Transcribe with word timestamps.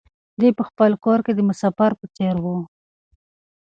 دی 0.39 0.49
په 0.57 0.63
خپل 0.69 0.91
کور 1.05 1.19
کې 1.25 1.31
د 1.35 1.39
مسافر 1.49 1.91
په 1.99 2.05
څېر 2.15 2.35
و. 2.43 2.45